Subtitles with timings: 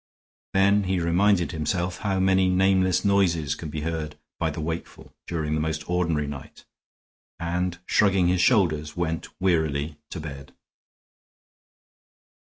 [0.55, 5.53] Then he reminded himself how many nameless noises can be heard by the wakeful during
[5.53, 6.65] the most ordinary night,
[7.39, 10.55] and shrugging his shoulders, went wearily to bed.